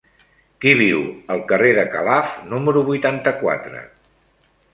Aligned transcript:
Qui 0.63 0.71
viu 0.79 1.03
al 1.35 1.43
carrer 1.51 1.73
de 1.81 1.83
Calaf 1.97 2.33
número 2.55 2.85
vuitanta-quatre? 2.89 3.85